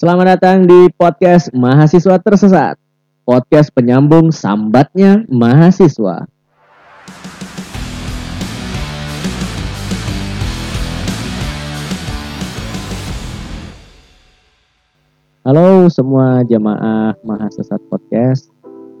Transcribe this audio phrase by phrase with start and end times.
[0.00, 2.80] Selamat datang di podcast Mahasiswa Tersesat.
[3.20, 6.24] Podcast penyambung sambatnya mahasiswa.
[15.44, 18.48] Halo semua jamaah Mahasiswa Podcast.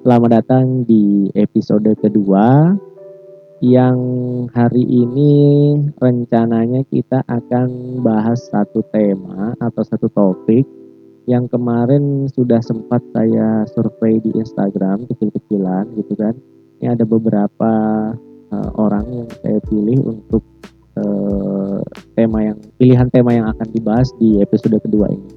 [0.04, 2.76] Selamat datang di episode kedua
[3.64, 3.96] yang
[4.52, 5.32] hari ini
[5.96, 10.68] rencananya kita akan bahas satu tema atau satu topik
[11.30, 16.34] yang kemarin sudah sempat saya survei di Instagram kecil-kecilan gitu kan.
[16.82, 17.72] Ini ada beberapa
[18.50, 20.42] uh, orang yang saya pilih untuk
[20.98, 21.78] uh,
[22.18, 25.28] tema yang pilihan tema yang akan dibahas di episode kedua ini.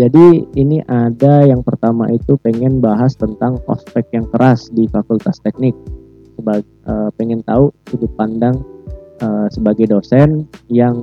[0.00, 5.76] Jadi ini ada yang pertama itu pengen bahas tentang ospek yang keras di Fakultas Teknik.
[6.40, 8.56] Sebagai uh, pengen tahu sudut pandang
[9.20, 10.96] uh, sebagai dosen yang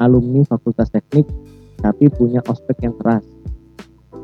[0.00, 1.28] alumni Fakultas Teknik
[1.82, 3.26] tapi punya ospek yang keras.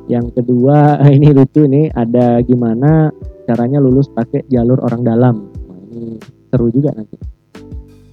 [0.08, 3.12] Yang kedua ini lucu nih ada gimana
[3.44, 5.34] caranya lulus pakai jalur orang dalam.
[5.68, 6.16] Nah, ini
[6.48, 7.18] seru juga nanti.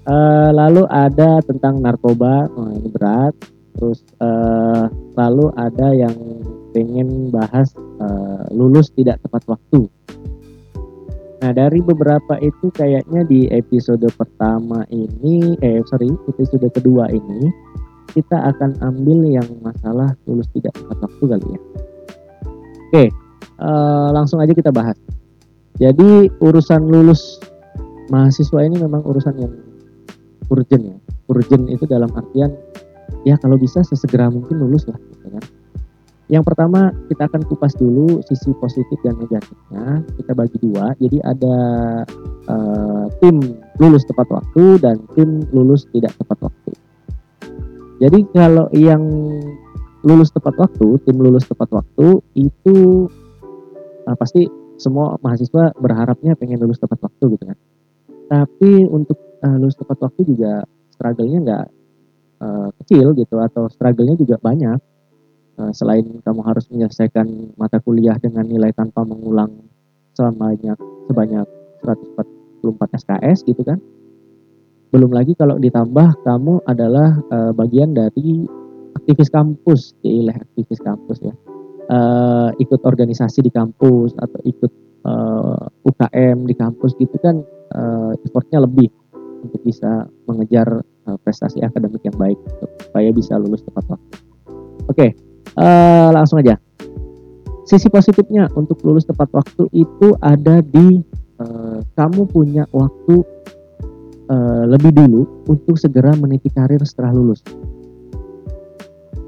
[0.06, 3.34] Uh, lalu ada tentang narkoba, oh, ini berat.
[3.76, 6.14] Terus uh, lalu ada yang
[6.72, 9.88] pengen bahas uh, lulus tidak tepat waktu.
[11.44, 17.52] Nah dari beberapa itu kayaknya di episode pertama ini, eh sorry episode kedua ini
[18.14, 21.60] kita akan ambil yang masalah lulus tidak tepat waktu kali ya.
[22.86, 23.06] Oke,
[23.60, 24.96] uh, langsung aja kita bahas.
[25.76, 27.42] Jadi urusan lulus
[28.08, 29.54] mahasiswa ini memang urusan yang
[30.48, 30.98] urgent ya.
[31.28, 32.54] Urgent itu dalam artian
[33.28, 34.96] ya kalau bisa sesegera mungkin lulus lah.
[35.12, 35.44] Gitu kan.
[36.26, 40.02] Yang pertama kita akan kupas dulu sisi positif dan negatifnya.
[40.18, 40.96] Kita bagi dua.
[40.98, 41.58] Jadi ada
[42.50, 46.55] uh, tim lulus tepat waktu dan tim lulus tidak tepat waktu.
[47.96, 49.04] Jadi kalau yang
[50.04, 53.08] lulus tepat waktu, tim lulus tepat waktu itu
[54.06, 57.58] uh, pasti semua mahasiswa berharapnya pengen lulus tepat waktu gitu kan.
[58.28, 61.66] Tapi untuk uh, lulus tepat waktu juga struggle-nya nggak
[62.44, 64.80] uh, kecil gitu atau struggle-nya juga banyak.
[65.56, 69.56] Uh, selain kamu harus menyelesaikan mata kuliah dengan nilai tanpa mengulang
[70.12, 70.76] sebanyak
[71.08, 71.48] sebanyak
[71.80, 73.80] 144 SKS gitu kan
[74.96, 78.48] belum lagi kalau ditambah kamu adalah uh, bagian dari
[78.96, 81.36] aktivis kampus, ya aktivis kampus ya.
[81.92, 84.72] Uh, ikut organisasi di kampus atau ikut
[85.06, 87.46] uh, eh, UKM di kampus gitu kan
[87.78, 88.90] uh, effortnya lebih
[89.46, 90.66] untuk bisa mengejar
[91.06, 94.16] uh, prestasi akademik yang baik gitu, supaya bisa lulus tepat waktu.
[94.16, 95.10] Oke, okay,
[95.60, 96.58] uh, langsung aja.
[97.70, 101.04] Sisi positifnya untuk lulus tepat waktu itu ada di
[101.38, 103.22] uh, kamu punya waktu
[104.30, 107.42] uh, lebih dulu untuk segera meniti karir setelah lulus.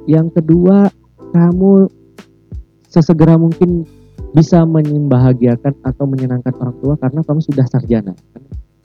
[0.07, 0.87] Yang kedua,
[1.35, 1.91] kamu
[2.87, 3.83] sesegera mungkin
[4.31, 8.13] bisa membahagiakan atau menyenangkan orang tua karena kamu sudah sarjana.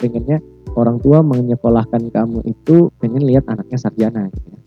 [0.00, 0.42] Pengennya
[0.74, 4.26] orang tua menyekolahkan kamu itu pengen lihat anaknya sarjana.
[4.32, 4.60] Gitu ya.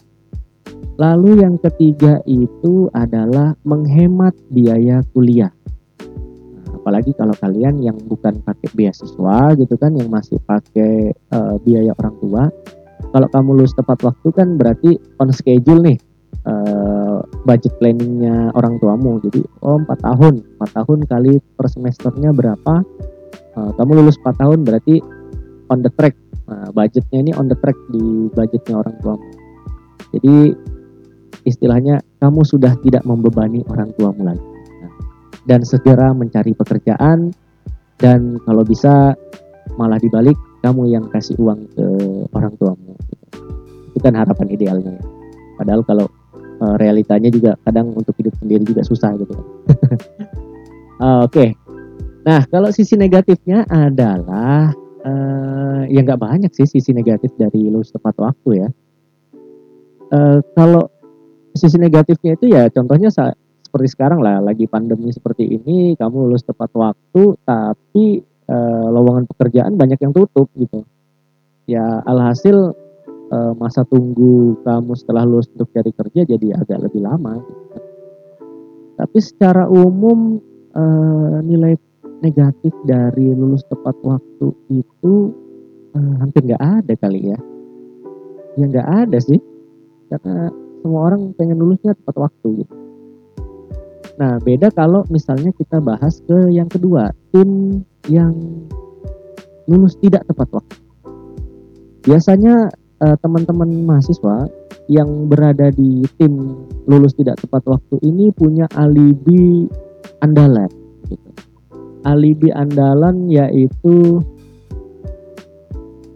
[0.95, 5.51] Lalu yang ketiga itu adalah menghemat biaya kuliah
[6.85, 12.13] apalagi kalau kalian yang bukan pakai beasiswa gitu kan yang masih pakai uh, biaya orang
[12.21, 12.43] tua
[13.09, 15.97] kalau kamu lulus tepat waktu kan berarti on schedule nih
[16.45, 19.17] uh, budget planningnya orang tuamu.
[19.23, 22.85] Jadi oh 4 tahun 4 tahun kali per semesternya berapa?
[23.57, 25.01] Uh, kamu lulus 4 tahun berarti
[25.73, 26.13] on the track.
[26.45, 29.25] Nah, budgetnya ini on the track di budgetnya orang tuamu.
[30.13, 30.53] Jadi
[31.49, 34.54] istilahnya kamu sudah tidak membebani orang tuamu lagi
[35.45, 37.33] dan segera mencari pekerjaan
[38.01, 39.15] dan kalau bisa
[39.79, 41.85] malah dibalik kamu yang kasih uang ke
[42.33, 42.93] orang tuamu
[43.95, 45.03] itu kan harapan idealnya ya.
[45.61, 46.05] padahal kalau
[46.59, 49.39] uh, realitanya juga kadang untuk hidup sendiri juga susah gitu uh,
[51.25, 51.49] oke okay.
[52.27, 54.73] nah kalau sisi negatifnya adalah
[55.05, 58.69] uh, ya nggak banyak sih sisi negatif dari lulus tepat waktu ya
[60.11, 60.89] uh, kalau
[61.55, 63.07] sisi negatifnya itu ya contohnya
[63.75, 68.57] seperti sekarang lah lagi pandemi seperti ini kamu lulus tepat waktu tapi e,
[68.87, 70.87] lowongan pekerjaan banyak yang tutup gitu.
[71.67, 72.71] Ya alhasil
[73.27, 77.43] e, masa tunggu kamu setelah lulus untuk cari kerja jadi agak lebih lama.
[78.95, 80.39] Tapi secara umum
[80.71, 80.83] e,
[81.43, 81.75] nilai
[82.23, 85.35] negatif dari lulus tepat waktu itu
[85.91, 87.39] e, hampir nggak ada kali ya.
[88.55, 89.43] Ya nggak ada sih.
[90.07, 90.47] Karena
[90.79, 92.84] semua orang pengen lulusnya tepat waktu gitu
[94.15, 98.31] Nah, beda kalau misalnya kita bahas ke yang kedua, tim yang
[99.67, 100.77] lulus tidak tepat waktu.
[102.05, 102.69] Biasanya
[103.01, 104.47] uh, teman-teman mahasiswa
[104.87, 109.65] yang berada di tim lulus tidak tepat waktu ini punya alibi
[110.21, 110.69] andalan
[111.09, 111.29] gitu.
[112.05, 114.21] alibi andalan yaitu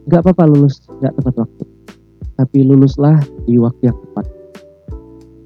[0.05, 1.63] nggak apa-apa lulus nggak tepat waktu
[2.37, 3.17] tapi luluslah
[3.49, 4.25] di waktu yang tepat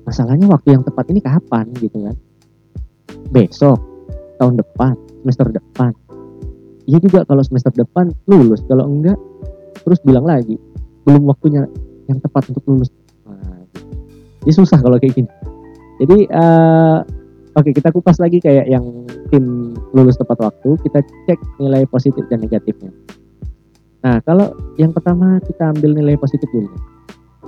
[0.04, 2.16] masalahnya waktu yang tepat ini kapan gitu kan
[3.34, 3.82] besok
[4.38, 4.94] tahun depan
[5.26, 5.92] semester depan.
[6.86, 9.18] Iya juga kalau semester depan lulus kalau enggak
[9.82, 10.56] terus bilang lagi
[11.04, 11.66] belum waktunya
[12.08, 12.92] yang tepat untuk lulus.
[13.26, 13.64] Nah,
[14.44, 15.32] jadi susah kalau kayak gini.
[16.04, 17.02] Jadi uh,
[17.56, 18.84] oke okay, kita kupas lagi kayak yang
[19.32, 22.92] tim lulus tepat waktu kita cek nilai positif dan negatifnya.
[24.04, 26.70] Nah kalau yang pertama kita ambil nilai positif dulu.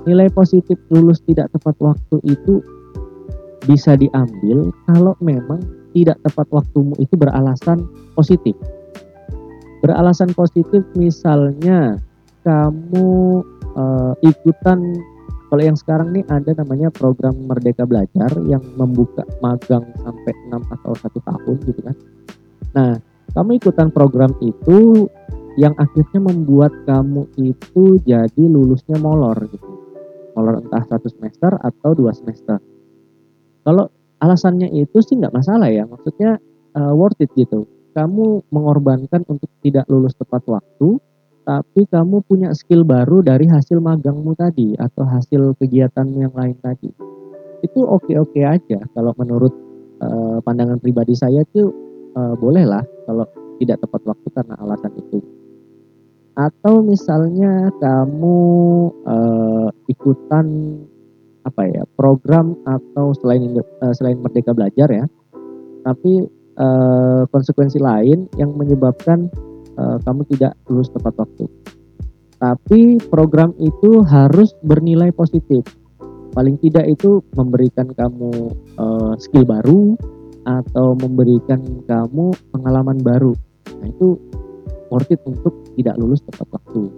[0.08, 2.64] Nilai positif lulus tidak tepat waktu itu
[3.66, 5.58] bisa diambil kalau memang
[5.96, 8.52] tidak tepat waktumu itu beralasan positif
[9.80, 11.96] beralasan positif misalnya
[12.44, 13.40] kamu
[13.74, 14.78] uh, ikutan
[15.46, 20.92] kalau yang sekarang nih ada namanya program Merdeka Belajar yang membuka magang sampai 6 atau
[20.98, 21.96] satu tahun gitu kan.
[22.74, 22.92] Nah,
[23.30, 25.06] kamu ikutan program itu
[25.54, 29.70] yang akhirnya membuat kamu itu jadi lulusnya molor gitu.
[30.34, 32.58] Molor entah satu semester atau dua semester.
[33.62, 33.86] Kalau
[34.22, 36.40] alasannya itu sih nggak masalah ya, maksudnya
[36.76, 41.00] uh, worth it gitu kamu mengorbankan untuk tidak lulus tepat waktu,
[41.48, 46.92] tapi kamu punya skill baru dari hasil magangmu tadi atau hasil kegiatan yang lain tadi.
[47.64, 49.56] Itu oke-oke aja kalau menurut
[50.04, 51.72] uh, pandangan pribadi saya itu
[52.12, 53.24] uh, bolehlah kalau
[53.56, 55.24] tidak tepat waktu karena alasan itu.
[56.36, 58.36] Atau misalnya kamu
[59.08, 60.46] uh, ikutan
[61.46, 65.06] apa ya program atau selain uh, selain Merdeka Belajar ya,
[65.86, 66.26] tapi
[66.58, 69.30] uh, konsekuensi lain yang menyebabkan
[69.78, 71.46] uh, kamu tidak lulus tepat waktu.
[72.36, 75.64] Tapi program itu harus bernilai positif.
[76.36, 79.96] Paling tidak itu memberikan kamu uh, skill baru
[80.44, 83.32] atau memberikan kamu pengalaman baru.
[83.80, 84.20] Nah itu
[84.92, 86.92] worth it untuk tidak lulus tepat waktu.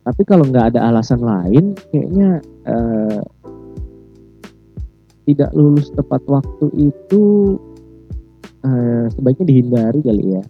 [0.00, 3.20] Tapi kalau nggak ada alasan lain, kayaknya uh,
[5.28, 7.54] tidak lulus tepat waktu itu
[8.64, 10.42] uh, sebaiknya dihindari kali ya.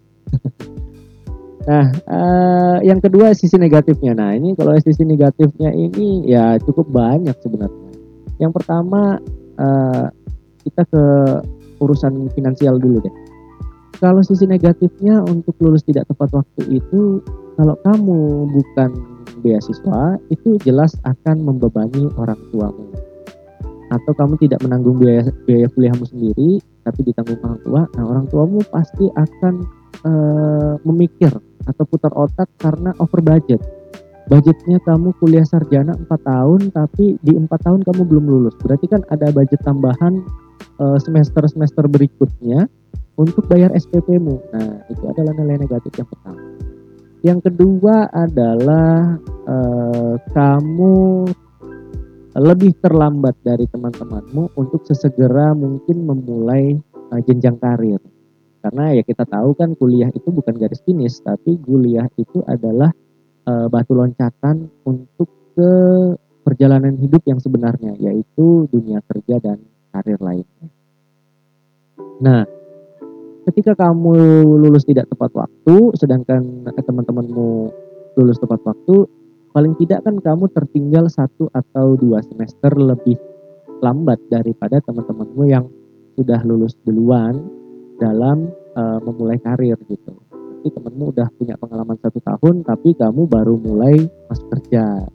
[1.70, 4.14] nah, uh, yang kedua sisi negatifnya.
[4.14, 7.90] Nah, ini kalau sisi negatifnya ini ya cukup banyak sebenarnya.
[8.38, 9.18] Yang pertama
[9.58, 10.06] uh,
[10.62, 11.04] kita ke
[11.80, 13.14] urusan finansial dulu deh.
[14.00, 17.20] Kalau sisi negatifnya untuk lulus tidak tepat waktu itu,
[17.60, 18.90] kalau kamu bukan
[19.40, 22.86] beasiswa, itu jelas akan membebani orang tuamu.
[23.90, 28.60] Atau kamu tidak menanggung biaya, biaya kuliahmu sendiri, tapi ditanggung orang tua, nah orang tuamu
[28.70, 29.54] pasti akan
[30.06, 31.32] uh, memikir
[31.66, 33.60] atau putar otak karena over budget.
[34.30, 38.54] Budgetnya kamu kuliah sarjana 4 tahun, tapi di 4 tahun kamu belum lulus.
[38.62, 40.22] Berarti kan ada budget tambahan
[40.78, 42.70] uh, semester-semester berikutnya
[43.18, 44.38] untuk bayar SPP-mu.
[44.54, 46.69] Nah, itu adalah nilai negatif yang pertama.
[47.20, 51.28] Yang kedua adalah uh, kamu
[52.40, 56.80] lebih terlambat dari teman-temanmu untuk sesegera mungkin memulai
[57.12, 58.00] uh, jenjang karir.
[58.64, 62.92] Karena ya kita tahu kan kuliah itu bukan garis finish, tapi kuliah itu adalah
[63.44, 65.72] uh, batu loncatan untuk ke
[66.40, 69.60] perjalanan hidup yang sebenarnya, yaitu dunia kerja dan
[69.92, 70.68] karir lainnya.
[72.20, 72.44] Nah,
[73.48, 77.72] ketika kamu lulus tidak tepat waktu, sedangkan teman-temanmu
[78.18, 79.08] lulus tepat waktu,
[79.56, 83.16] paling tidak kan kamu tertinggal satu atau dua semester lebih
[83.80, 85.64] lambat daripada teman-temanmu yang
[86.20, 87.40] sudah lulus duluan
[87.96, 90.12] dalam uh, memulai karir gitu.
[90.60, 93.96] Jadi temanmu udah punya pengalaman satu tahun tapi kamu baru mulai
[94.28, 95.08] masuk kerja.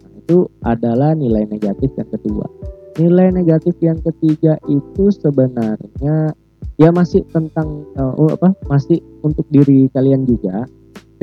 [0.00, 2.48] Nah, itu adalah nilai negatif yang kedua.
[2.96, 6.32] Nilai negatif yang ketiga itu sebenarnya
[6.80, 10.66] ya masih tentang uh, apa masih untuk diri kalian juga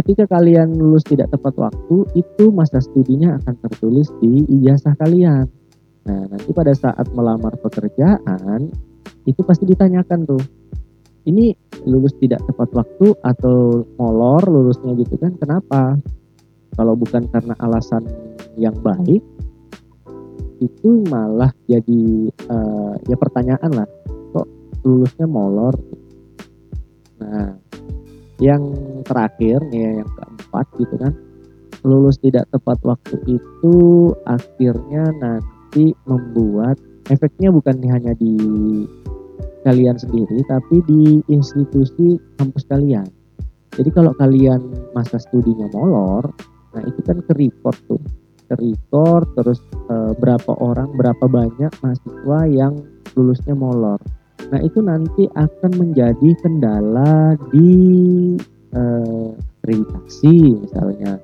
[0.02, 5.46] ketika kalian lulus tidak tepat waktu, itu masa studinya akan tertulis di ijazah kalian.
[6.08, 8.72] Nah, nanti pada saat melamar pekerjaan,
[9.30, 10.42] itu pasti ditanyakan tuh,
[11.30, 11.54] ini
[11.86, 16.02] lulus tidak tepat waktu atau molor lulusnya gitu kan, kenapa?
[16.74, 18.08] Kalau bukan karena alasan
[18.58, 19.22] yang baik,
[20.62, 23.88] itu malah jadi uh, ya pertanyaan lah,
[24.82, 25.76] lulusnya molor?
[27.22, 27.54] Nah,
[28.42, 28.74] yang
[29.06, 31.14] terakhir nih yang keempat gitu kan
[31.86, 33.78] lulus tidak tepat waktu itu
[34.26, 36.78] akhirnya nanti membuat
[37.10, 38.34] efeknya bukan hanya di
[39.62, 43.06] kalian sendiri tapi di institusi kampus kalian.
[43.72, 44.62] Jadi kalau kalian
[44.98, 46.26] masa studinya molor
[46.72, 48.02] nah itu kan ke report tuh.
[48.52, 52.84] Record terus e, berapa orang berapa banyak mahasiswa yang
[53.16, 54.02] lulusnya molor
[54.52, 57.72] nah itu nanti akan menjadi kendala di
[58.76, 58.82] e,
[59.62, 61.22] akreditasi misalnya.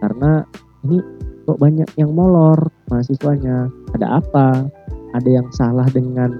[0.00, 0.40] Karena
[0.88, 0.98] ini
[1.44, 3.68] kok banyak yang molor mahasiswanya.
[3.92, 4.64] Ada apa?
[5.12, 6.32] Ada yang salah dengan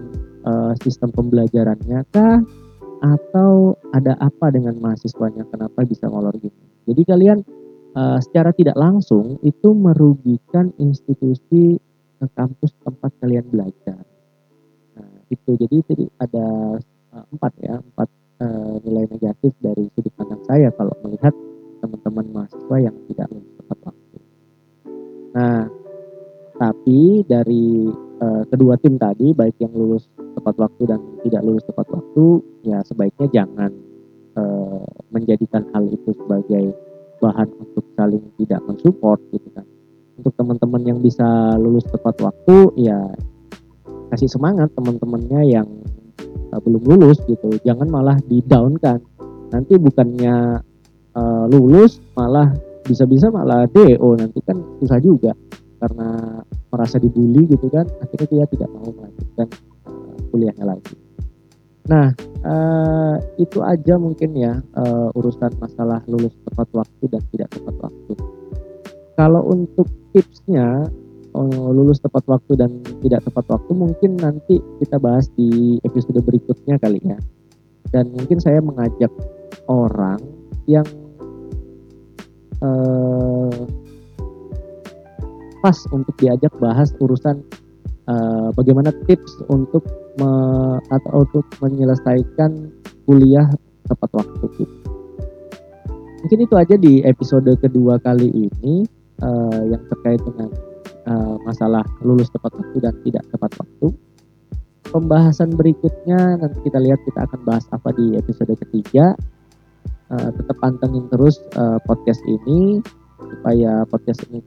[0.45, 2.41] uh, sistem pembelajarannya kah?
[3.05, 5.45] Atau ada apa dengan mahasiswanya?
[5.53, 6.57] Kenapa bisa molor gitu?
[6.89, 7.39] Jadi kalian
[7.97, 11.77] uh, secara tidak langsung itu merugikan institusi
[12.33, 14.01] kampus tempat kalian belajar
[15.31, 16.47] itu jadi jadi ada
[17.15, 18.09] uh, empat ya empat
[18.43, 21.35] uh, nilai negatif dari sudut pandang saya kalau melihat
[21.81, 24.19] teman-teman mahasiswa yang tidak lulus tepat waktu.
[25.37, 25.63] Nah,
[26.57, 31.87] tapi dari uh, kedua tim tadi, baik yang lulus tepat waktu dan tidak lulus tepat
[31.93, 32.25] waktu,
[32.65, 33.71] ya sebaiknya jangan
[34.41, 36.73] uh, menjadikan hal itu sebagai
[37.21, 39.67] bahan untuk saling tidak mensupport gitu kan.
[40.17, 42.97] Untuk teman-teman yang bisa lulus tepat waktu, ya
[44.17, 45.69] kasih semangat teman-temannya yang
[46.57, 47.53] uh, belum lulus gitu.
[47.69, 48.97] Jangan malah di down kan.
[49.53, 50.57] Nanti bukannya
[51.13, 52.49] uh, lulus malah
[52.89, 55.37] bisa-bisa malah DO nanti kan susah juga
[55.83, 59.49] karena merasa dibully gitu kan akhirnya dia tidak mau melanjutkan
[59.85, 60.95] uh, kuliahnya lagi.
[61.93, 62.09] Nah
[62.41, 68.15] uh, itu aja mungkin ya uh, urusan masalah lulus tepat waktu dan tidak tepat waktu.
[69.19, 70.89] Kalau untuk tipsnya
[71.37, 76.81] uh, lulus tepat waktu dan tidak tepat waktu mungkin nanti kita bahas di episode berikutnya
[76.81, 77.21] kali ya.
[77.93, 79.13] Dan mungkin saya mengajak
[79.69, 80.19] orang
[80.67, 80.87] yang
[82.65, 83.63] uh,
[85.63, 87.45] pas untuk diajak bahas urusan
[88.11, 89.85] uh, bagaimana tips untuk
[90.19, 90.31] me,
[90.91, 92.73] atau untuk menyelesaikan
[93.07, 93.47] kuliah
[93.87, 94.67] tepat waktu.
[96.27, 98.83] Mungkin itu aja di episode kedua kali ini
[99.23, 100.51] uh, yang terkait dengan
[101.07, 103.87] uh, masalah lulus tepat waktu dan tidak tepat waktu.
[104.87, 109.19] Pembahasan berikutnya nanti kita lihat kita akan bahas apa di episode ketiga
[110.15, 112.79] uh, tetap pantengin terus uh, podcast ini
[113.19, 114.39] supaya podcast ini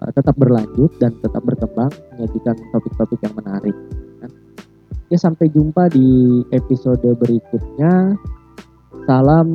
[0.00, 3.76] uh, tetap berlanjut dan tetap berkembang menyajikan topik-topik yang menarik.
[4.24, 4.30] Kan?
[5.12, 8.16] Ya sampai jumpa di episode berikutnya.
[9.04, 9.48] Salam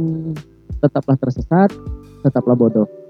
[0.83, 1.71] tetaplah tersesat,
[2.21, 3.06] tetaplah bodoh.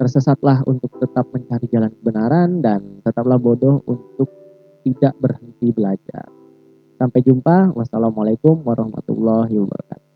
[0.00, 4.32] Tersesatlah untuk tetap mencari jalan kebenaran dan tetaplah bodoh untuk
[4.80, 6.24] tidak berhenti belajar.
[6.96, 7.76] Sampai jumpa.
[7.76, 10.09] Wassalamualaikum warahmatullahi wabarakatuh.